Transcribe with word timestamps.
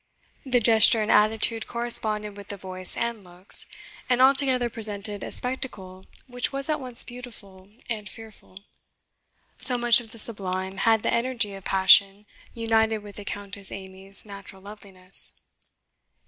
The 0.47 0.59
gesture 0.59 1.03
and 1.03 1.11
attitude 1.11 1.67
corresponded 1.67 2.35
with 2.35 2.47
the 2.47 2.57
voice 2.57 2.97
and 2.97 3.23
looks, 3.23 3.67
and 4.09 4.19
altogether 4.19 4.67
presented 4.67 5.23
a 5.23 5.31
spectacle 5.31 6.07
which 6.25 6.51
was 6.51 6.69
at 6.69 6.79
once 6.79 7.03
beautiful 7.03 7.69
and 7.87 8.09
fearful; 8.09 8.61
so 9.57 9.77
much 9.77 10.01
of 10.01 10.11
the 10.11 10.17
sublime 10.17 10.77
had 10.77 11.03
the 11.03 11.13
energy 11.13 11.53
of 11.53 11.65
passion 11.65 12.25
united 12.55 13.03
with 13.03 13.15
the 13.17 13.25
Countess 13.25 13.71
Amy's 13.71 14.25
natural 14.25 14.63
loveliness. 14.63 15.39